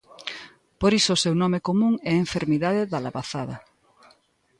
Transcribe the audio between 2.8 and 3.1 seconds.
da